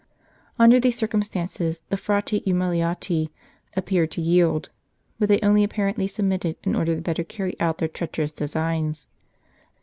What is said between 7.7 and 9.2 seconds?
their treacherous designs.